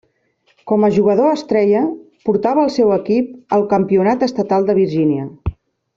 [0.69, 1.83] Com a jugador estrella,
[2.29, 5.29] portava el seu equip al Campionat Estatal de Virgínia.